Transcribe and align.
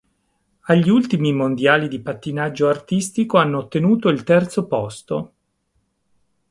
Agli 0.61 0.89
ultimi 0.89 1.31
Mondiali 1.31 1.87
di 1.87 2.01
pattinaggio 2.01 2.67
artistico 2.67 3.37
hanno 3.37 3.59
ottenuto 3.59 4.09
il 4.09 4.23
terzo 4.23 4.65
posto. 4.65 5.33